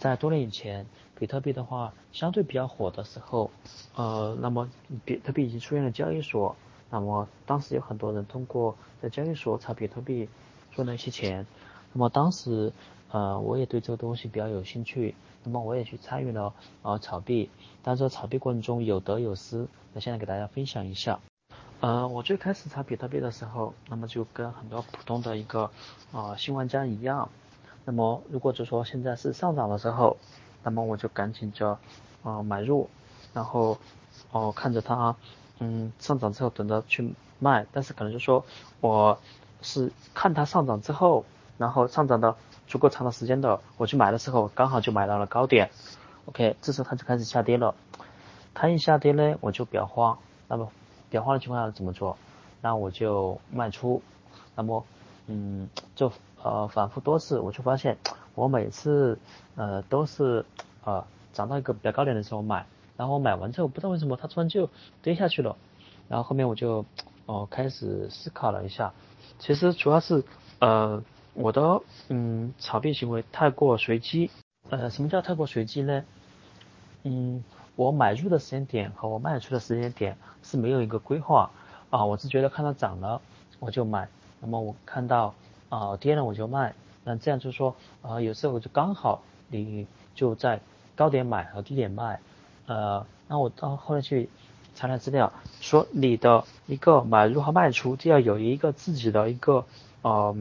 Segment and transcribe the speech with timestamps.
[0.00, 0.86] 在多年以前，
[1.18, 3.50] 比特币的话相对比较火的时候，
[3.94, 4.66] 呃，那么
[5.04, 6.56] 比特币已经出现了交易所，
[6.88, 10.26] 那么当时有很多人通过在交易所炒比特币
[10.72, 11.46] 赚了一些钱，
[11.92, 12.72] 那么当时
[13.10, 17.50] 呃我也对这个东西比较有兴趣，那么我也去参与了呃炒币，
[17.82, 21.20] 但是炒币过程中有得有失，那现在给大家分享一下。
[21.80, 25.70] 呃，我最开始炒比特币的时候，那么就跟很多普通的一个
[26.12, 27.28] 呃新玩家一样。
[27.90, 30.16] 那么如果就说现在是上涨的时候，
[30.62, 31.76] 那么我就赶紧就
[32.22, 32.88] 呃买入，
[33.34, 33.76] 然后
[34.30, 35.16] 哦看着它
[35.58, 38.44] 嗯上涨之后等着去卖，但是可能就说
[38.80, 39.18] 我
[39.60, 41.24] 是看它上涨之后，
[41.58, 42.36] 然后上涨的
[42.68, 45.68] 足够长的时间的，我去买的时候刚好就买到了高点
[46.26, 47.74] ，OK，这时候它就开始下跌了，
[48.54, 50.70] 它一下跌呢我就比较慌，那么
[51.10, 52.16] 比较慌的情况下怎么做？
[52.60, 54.00] 那我就卖出，
[54.54, 54.84] 那么
[55.26, 56.12] 嗯就。
[56.42, 57.98] 呃，反复多次，我就发现
[58.34, 59.18] 我每次
[59.56, 60.44] 呃都是
[60.84, 61.04] 呃
[61.34, 62.64] 涨到一个比较高点的时候买，
[62.96, 64.70] 然后买完之后不知道为什么它突然就
[65.02, 65.54] 跌下去了，
[66.08, 66.86] 然后后面我就
[67.26, 68.94] 哦开始思考了一下，
[69.38, 70.24] 其实主要是
[70.60, 71.02] 呃
[71.34, 74.30] 我的嗯炒币行为太过随机，
[74.70, 76.02] 呃什么叫太过随机呢？
[77.02, 77.44] 嗯，
[77.76, 81.50] 我买入的时间点和我卖出的时间点是没有一个规划
[81.90, 83.20] 啊，我是觉得看到涨了
[83.58, 84.08] 我就买，
[84.40, 85.34] 那么我看到。
[85.70, 90.60] 啊，跌了我就卖，那这样就是说，啊，有时候就刚好你就在
[90.94, 92.20] 高点买和低点卖，
[92.66, 94.28] 呃，那我到后来去
[94.74, 99.64] 查了资料，说你的一个买入和卖出就要有一个自己的一个
[100.02, 100.36] 呃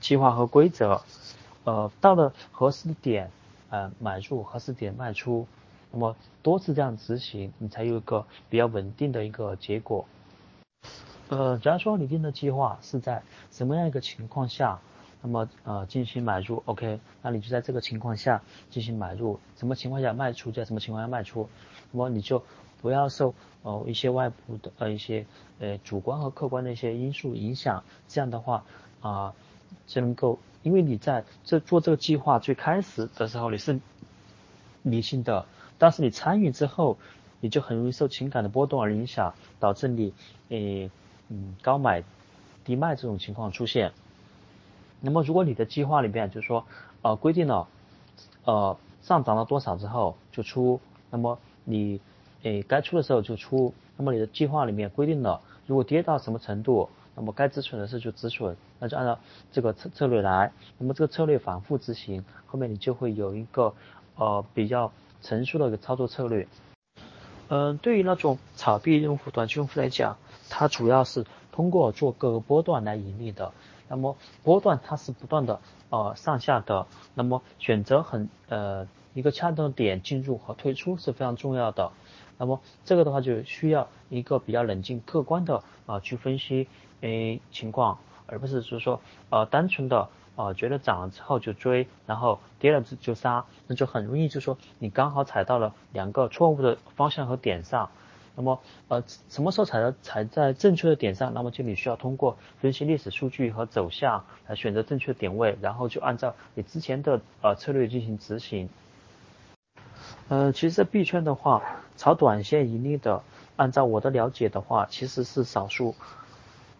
[0.00, 1.00] 计划和规则，
[1.64, 3.30] 呃，到了合适的点，
[3.70, 5.46] 呃，买入合适点卖出，
[5.92, 10.04] 那么多次这样执行，你才有一个比较稳定的一个结果。
[11.30, 14.80] 呃，假如说你定的计划是在什么样一个情况下，
[15.22, 21.48] 那么呃进行买入，OK，那你就在这个情况下进行买入，什么情况下卖出，在什么情况下卖出，
[21.90, 22.44] 那么你就
[22.82, 25.24] 不要受呃一些外部的呃一些
[25.60, 28.64] 呃主观和客观的一些因素影响，这样的话
[29.00, 29.34] 啊
[29.86, 33.80] 就能够，因为你在这做这个计划最开始的时候你是
[34.82, 35.46] 理性的，
[35.78, 36.98] 但是你参与之后，
[37.40, 40.12] 你就很容易受情感的波动而影响，导致你
[40.50, 40.90] 诶。
[41.34, 42.04] 嗯，高买
[42.64, 43.90] 低卖这种情况出现，
[45.00, 46.64] 那么如果你的计划里边就是说，
[47.02, 47.66] 呃，规定了，
[48.44, 50.80] 呃，上涨了多少之后就出，
[51.10, 52.00] 那么你，
[52.44, 59.18] 诶，该出的时候就出，那么你的计划里面规定了，如果跌到什么程度，那么该止损的时候就止损，那就按照
[59.50, 63.74] 这个策策略来，那么这个策略反复执行，后面你就会有一个，
[64.14, 66.46] 呃，比较成熟的一个操作策略。
[67.48, 70.16] 嗯，对于那种炒币用户、短期用户来讲，
[70.50, 73.52] 它主要是通过做各个波段来盈利的。
[73.88, 75.60] 那么波段它是不断的
[75.90, 81.92] 呃上下的，那么选择很呃一个恰当的点进入和退出是非常重要的。
[82.38, 86.68] 那么这个的话就需要一个比较冷静客观的啊去分析
[87.00, 89.00] 诶情况，而不是就是说
[89.30, 90.08] 呃单纯的。
[90.36, 97.88] 哦，觉得涨了之后就追，然后跌了就就杀，那就很容易就说你刚好踩到了两个错误的方向和点上。
[98.36, 101.32] 那么呃什么时候踩到踩在正确的点上？
[101.34, 108.68] 那么就你需要通过分析历史数据和走向来选择正确的点位，然后就按照你之前的呃策略进行执行。
[110.28, 111.62] 呃，其实币圈的话，
[111.96, 113.22] 炒短线盈利的，
[113.56, 115.94] 按照我的了解的话，其实是少数。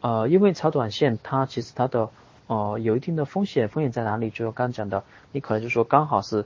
[0.00, 2.10] 呃，因为炒短线它其实它的
[2.46, 4.30] 呃，有一定的风险，风险在哪里？
[4.30, 6.44] 就是刚讲的，你可能就说刚好是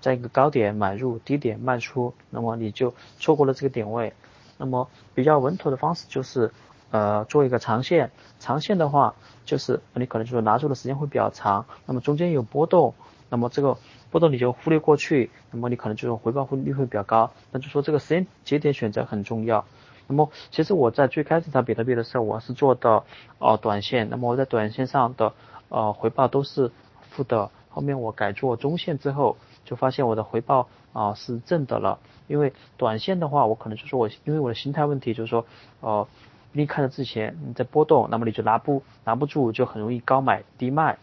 [0.00, 4.12] 在一个高点买入，低点卖出，那么你就错过了这个点位。
[4.58, 6.52] 那么比较稳妥的方式就是
[6.90, 12.94] 呃做一个长线，长线的话就是你可能就是拿住的时间会比较长，那么中间有波动，
[13.28, 13.76] 那么这个
[14.10, 17.30] 波动你就忽略过去，那么你可能就是回报率会比较高。
[17.50, 19.64] 那就说这个时间节点选择很重要。
[20.06, 23.02] 那么其实我在最开始炒比特币的时候，我是做的
[23.38, 25.32] 呃短线，那么我在短线上的
[25.68, 26.70] 呃回报都是
[27.10, 27.50] 负的。
[27.70, 31.98] 后面我改做中线之后，就发现我的回报啊是正的了。
[32.26, 35.46] 因为短线的话，我可能就是我因为我的心态问题，就是说
[35.80, 36.06] 呃
[36.52, 40.98] 你看着之前你在波动，那么你就拿不拿不住，就很容易高买低卖。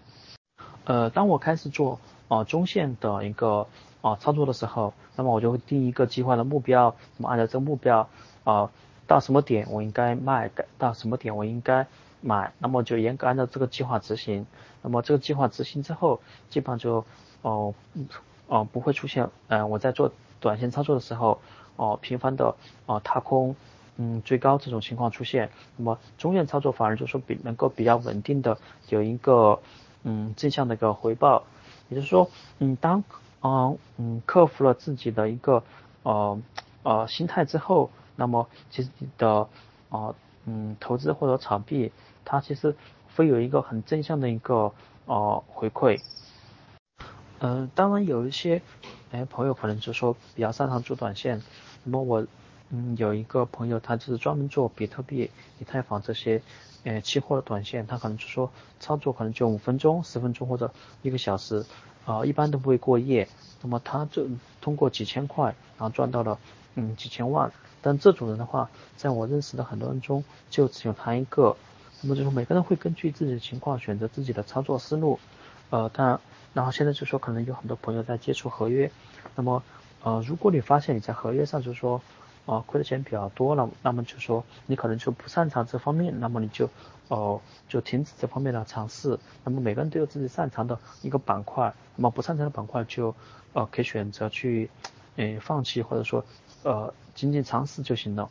[0.86, 3.68] 呃，当我开始做啊中线的一个
[4.02, 8.10] 啊操作的时候，那么我就会定一个计划的目标，那么按照这个目标
[8.44, 8.72] 啊。
[9.08, 11.86] 到什么点我应该卖，到什么点我应该
[12.22, 14.46] 买，那么就严格按照这个计划执行。
[14.82, 17.04] 那么这个计划执行之后，基本上就
[17.42, 17.74] 哦
[18.48, 21.40] 哦不会出现，嗯我在做短线操作的时候，
[21.78, 22.56] 哦频繁的
[22.88, 23.56] 哦踏空，
[23.96, 25.50] 嗯追高这种情况出现。
[25.78, 28.58] 那么中线操作反而就说比能够比较稳定的
[28.90, 29.62] 有一个
[30.04, 31.44] 嗯正向的一个回报。
[31.88, 32.30] 也就是说，
[32.60, 33.04] 嗯当
[33.42, 35.64] 嗯嗯克服了自己的一个
[36.04, 36.42] 呃
[36.84, 39.48] 呃心态之后，那么其实你的
[39.90, 40.16] 啊
[40.46, 41.92] 嗯投资或者炒币，
[42.24, 42.76] 它其实
[43.16, 44.72] 会有一个很正向的一个
[45.06, 46.00] 呃回馈。
[47.40, 48.62] 嗯，当然有一些
[49.12, 51.42] 哎朋友可能就说比较擅长做短线，
[51.84, 52.26] 那么我
[52.70, 55.30] 嗯有一个朋友他就是专门做比特币、
[55.60, 56.42] 以太坊这些
[56.86, 58.50] 呃期货的短线，他可能就说
[58.80, 60.72] 操作可能就五分钟、十分钟或者
[61.02, 61.66] 一个小时，
[62.06, 63.28] 啊一般都不会过夜，
[63.62, 64.26] 那么他就
[64.62, 66.40] 通过几千块，然后赚到了
[66.76, 71.58] 嗯几千万，但这种人的话，在我认识的很多人中就只有他一个，
[72.02, 75.20] 那么就是每个人会根据自己的情况选择自己的操作思路，
[75.70, 76.18] 呃当然。
[76.54, 78.92] 然后现在就说可能有很多朋友在接触合约，
[79.36, 79.64] 那么
[80.04, 82.02] 呃如果你发现你在合约上就说
[82.46, 86.70] 呃亏的钱比较多了，那么就说你可能就不擅长这方面，那么你就
[87.08, 89.18] 哦就停止这方面的尝试。
[89.44, 93.16] 那么每个人都有自己擅长的一个板块，那么不擅长的板块就
[93.54, 94.70] 呃可以选择去
[95.16, 96.26] 嗯放弃或者说
[96.64, 98.30] 呃仅仅尝试就行了。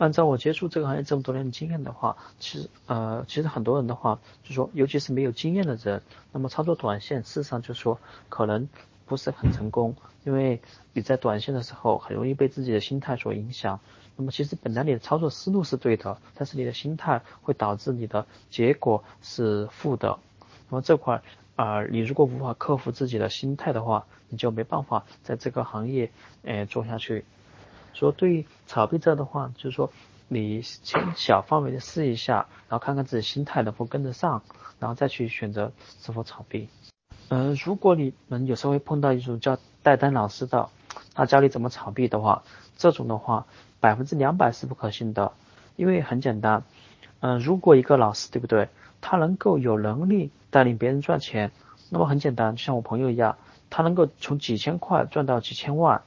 [0.00, 6.00] 按照我接触这个行业这么多年的经验的话，其实呃，其实很多人的话，就说尤其是没有经验的人，
[6.32, 8.00] 那么操作短线，事实上就说
[8.30, 8.66] 可能
[9.04, 9.94] 不是很成功，
[10.24, 10.62] 因为
[10.94, 13.78] 你在短线的时候很容易被自己的心态所影响。
[14.16, 20.18] 那么其实本来你的操作思路是对的，但是你的心态会导致你的结果是负的。
[20.70, 21.20] 那么这块
[21.56, 26.10] 啊，你如果无法克服自己的心态的话，你就没办法在这个行业
[26.42, 27.26] 呃做下去。
[27.92, 29.90] 说对于炒币这的话，就是说
[30.28, 34.42] 你先小范围的试一下，然后看看自己心态能否跟得上，
[34.78, 36.68] 然后再去选择是否炒币。
[37.28, 40.68] 嗯，如果你们有时候会碰到一种叫带单老师的，
[41.14, 42.42] 他教你怎么炒币的话，
[42.76, 43.46] 这种的话
[43.80, 45.32] 百分之两百是不可信的，
[45.76, 46.64] 因为很简单，
[47.20, 48.68] 嗯，如果一个老师对不对，
[49.00, 51.52] 他能够有能力带领别人赚钱，
[51.90, 53.36] 那么很简单，像我朋友一样，
[53.68, 56.02] 他能够从几千块赚到几千万。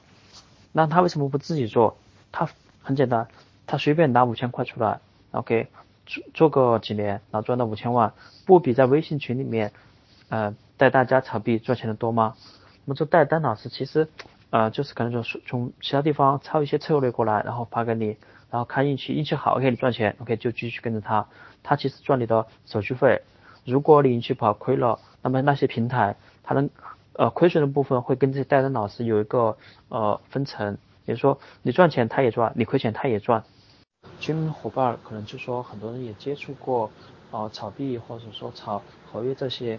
[0.76, 1.96] 那他为什么不自己做？
[2.32, 2.48] 他
[2.82, 3.28] 很简单，
[3.64, 4.98] 他随便拿五千块出来
[5.30, 5.68] ，OK，
[6.04, 8.12] 做做个几年，然后赚到五千万，
[8.44, 9.72] 不比在微信群里面，
[10.30, 12.34] 呃，带大家炒币赚钱的多吗？
[12.84, 14.08] 那么做带单老师其实，
[14.50, 18.16] 呃，就是可能说从其他地方抄一些策略过来，然后发给你，
[18.50, 21.28] 然后看运气，运气好，OK，你赚钱，OK，就继续跟着他，
[21.62, 23.22] 他其实赚你的手续费。
[23.64, 26.68] 如果你运气不好亏了，那么那些平台他能。
[27.14, 29.56] 呃，亏损的部分会跟这些带单老师有一个
[29.88, 30.76] 呃分成，
[31.06, 33.44] 也就是说你赚钱他也赚，你亏钱他也赚。
[34.20, 36.90] 群伙伴可能就说很多人也接触过
[37.30, 38.82] 呃炒币或者说炒
[39.12, 39.78] 合约这些，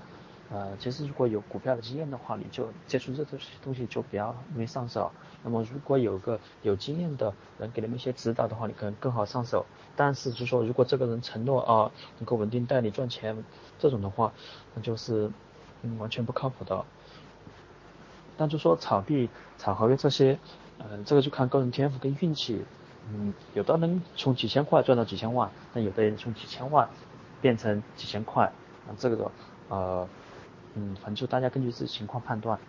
[0.49, 5.11] 呃，其实如果有股票的经验的话，你就接触这这些东西就比较容易上手。
[5.43, 9.65] 那么如果有个有经验的人给你们一些指导的话，你可能更好上手。
[9.95, 13.35] 但是就说如果这个人承诺啊能够稳定带你赚钱，
[13.79, 14.31] 这种的话，
[14.73, 15.29] 那就是
[15.83, 16.85] 嗯完全不靠谱的。
[18.37, 20.37] 但就说炒币、炒合约这些，
[20.79, 22.63] 嗯，这个就看个人天赋跟运气，
[23.09, 26.89] 嗯，有的能从几千块赚到几千万，但有的人从几千万
[27.41, 28.51] 变成几千块，
[28.87, 29.31] 那这个
[29.69, 30.07] 呃，
[30.75, 32.59] 嗯，反正就大家根据自己情况判断。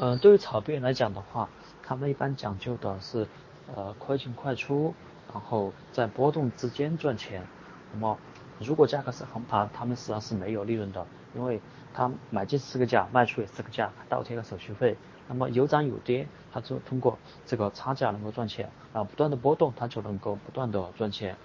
[0.00, 1.48] 嗯，对于炒币来讲的话，
[1.82, 3.26] 他们一般讲究的是
[3.74, 4.94] 呃快进快出，
[5.32, 7.44] 然后在波动之间赚钱。
[7.92, 8.16] 那么
[8.60, 11.60] 如果价格是横盘，他们实际上是没有利润的，因为
[11.94, 14.96] 他买进四个价，卖出也是个价，倒贴了手续费。
[15.28, 21.36] 那么有涨有跌，他就通过这个差价能够赚钱，啊，不断的波动，他就能够不断的赚钱。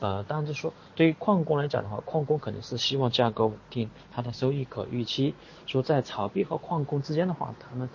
[0.00, 5.34] 呃，当然就说对于矿工来讲的话，矿工肯定是希望价格稳定，他的收益可预期。
[5.66, 7.88] 说在炒币和矿工之间的话，他们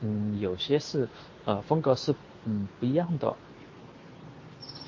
[0.00, 1.08] 嗯有些是
[1.44, 3.34] 呃风格是嗯不一样的。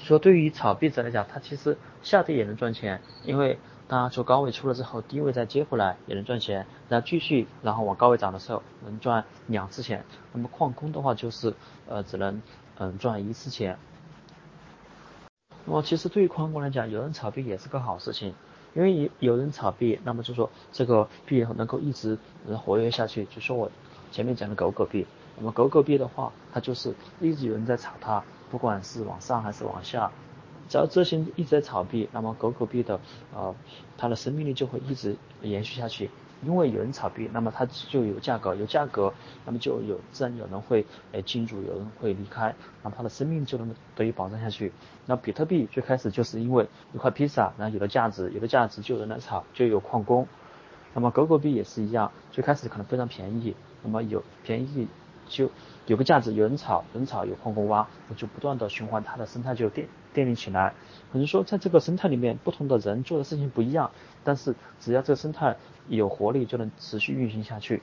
[0.01, 10.05] 说对于炒币者来讲，他其实下跌也能赚钱，因为他从高位出了之后，低位再接回来也能赚钱，然后继续，然后往高位涨的时候能赚两次钱。
[10.33, 11.55] 那么矿工的话就是
[11.89, 12.43] 呃只能
[12.77, 13.79] 嗯赚一次钱。
[15.65, 18.35] 那么其实对于矿工来讲，有人炒币也是个好事情，
[18.75, 23.25] 因为有人炒币，那么就说这个币能够一直能活跃下去。
[23.27, 23.71] 就说我
[24.13, 25.07] 前面讲的狗狗币，
[25.39, 28.23] 那么狗狗币的话，它就是一直有人在炒它。
[28.51, 30.11] 不管是往上还是往下，
[30.69, 33.01] 只要这些一直在炒币，那么狗狗币的
[33.35, 33.55] 呃
[33.97, 36.11] 它的生命力就会一直延续下去。
[36.47, 39.13] 因为有人炒币，那么它就有价格，有价格，
[39.45, 44.71] 那么就有自然有人会诶进入，有人会离开，那么它的生命就能得以保障下去。
[45.05, 50.29] 那比特币最开始就是因为一块披萨，然后有了价值，有了价值就有人来炒，就有矿工。
[50.95, 54.87] 那么狗狗币也是一样，最开始可能非常便宜，那么有便宜。
[55.29, 55.51] 就
[55.87, 60.75] 有个价值，有人炒，人炒有矿工挖，我就不断的循环，它的生态就奠奠定起来。
[61.13, 63.91] 可能说在这个生态里面，不同的人做的事情不一样，
[64.25, 65.57] 但是只要这个生态
[65.89, 67.83] 有活力，就能持续运行下去。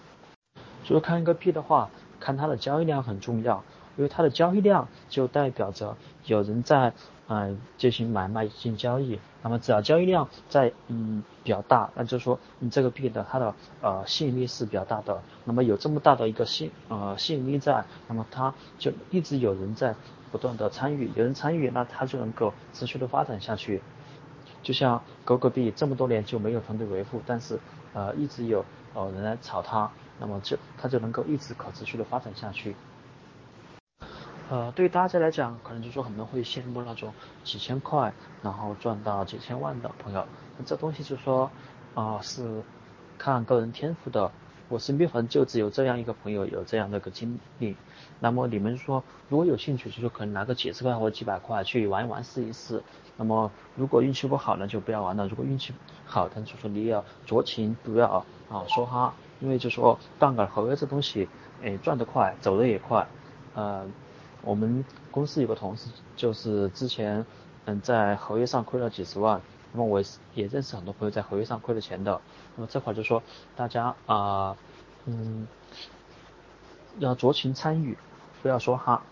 [0.83, 3.63] 所以看一个币的话，看它的交易量很重要，
[3.97, 6.93] 因为它的交易量就代表着有人在
[7.27, 9.19] 嗯进行买卖进行交易。
[9.41, 15.21] 那么只要交易量在嗯比较大，那就说你这个币的它的呃吸引力是比较大的。
[15.43, 19.93] 那么有这么大的一个吸呃吸引力在，那么它就一直有人在
[20.31, 23.81] 不断的参与，有人参与，那它就能够持续的发展下去。
[24.63, 27.59] 就像狗狗币这么多年就没有团队维护，但是
[27.93, 32.75] 呃一直有呃人来炒它，那么就它就能够一直可持续的发展下去。
[34.49, 37.11] 呃，对大家来讲，可能就说很多人会羡慕那种
[37.43, 40.25] 几千块然后赚到几千万的朋友，
[40.57, 41.49] 那这东西就说
[41.95, 42.61] 啊是
[43.17, 44.31] 看个人天赋的。
[44.67, 47.75] 我身边反正就只有这样一个朋友有这样的一个经历。
[48.19, 52.81] 那么你们说如果有兴趣，就说可能拿个几十块或者几百块去玩一玩试一试。
[53.15, 55.27] 那么如果运气不好呢，就不要玩了。
[55.27, 55.71] 如果运气
[56.05, 61.29] 好，但是说你也要酌情，不要啊说哈，因为就说杠杆合约这东西，
[61.61, 63.07] 哎赚得快，走得也快。
[63.53, 63.85] 呃，
[64.45, 67.25] 我们公司有个同事就是之前
[67.65, 69.41] 嗯在合约上亏了几十万，
[69.73, 70.01] 那么我
[70.33, 72.21] 也认识很多朋友在合约上亏了钱的。
[72.55, 73.21] 那么这块就说
[73.55, 74.55] 大家啊
[75.05, 75.47] 嗯
[76.99, 77.97] 要酌情参与，
[78.41, 79.03] 不要说哈。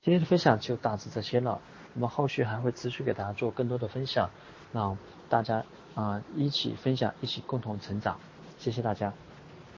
[0.00, 1.60] 今天的分享就大致这些了。
[1.92, 4.30] 那么后续还会持续给大家做更多的分享，
[4.72, 4.96] 让
[5.28, 8.20] 大家啊一起分享，一起共同成长。
[8.58, 9.12] 谢谢大家。